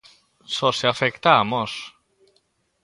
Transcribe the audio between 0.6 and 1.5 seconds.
se afecta a